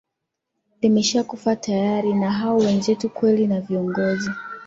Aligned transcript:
limesha 0.81 1.23
kufa 1.23 1.55
tayari 1.55 2.13
na 2.13 2.31
hao 2.31 2.57
wenzetu 2.57 3.09
kweli 3.09 3.47
na 3.47 3.61
viongozi 3.61 4.29